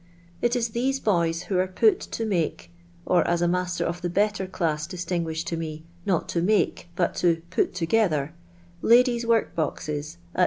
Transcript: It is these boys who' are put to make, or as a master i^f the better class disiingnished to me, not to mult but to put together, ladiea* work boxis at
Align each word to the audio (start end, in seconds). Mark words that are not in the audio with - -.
It 0.41 0.55
is 0.55 0.69
these 0.69 0.99
boys 0.99 1.43
who' 1.43 1.59
are 1.59 1.67
put 1.67 1.99
to 1.99 2.25
make, 2.25 2.71
or 3.05 3.21
as 3.27 3.43
a 3.43 3.47
master 3.47 3.85
i^f 3.85 4.01
the 4.01 4.09
better 4.09 4.47
class 4.47 4.87
disiingnished 4.87 5.43
to 5.45 5.57
me, 5.57 5.83
not 6.07 6.27
to 6.29 6.41
mult 6.41 6.85
but 6.95 7.13
to 7.17 7.43
put 7.51 7.75
together, 7.75 8.33
ladiea* 8.81 9.23
work 9.25 9.55
boxis 9.55 10.17
at 10.33 10.39